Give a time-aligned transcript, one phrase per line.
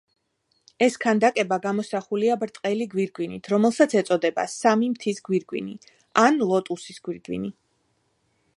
[0.85, 5.77] ეს ქანდაკება გამოსახულია ბრტყელი გვირგვინით, რომელსაც ეწოდება „სამი მთის გვირგვინი“
[6.25, 7.53] ან „ლოტუსის გვირგვინი“.